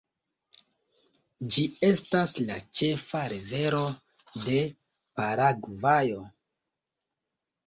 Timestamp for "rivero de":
3.35-4.57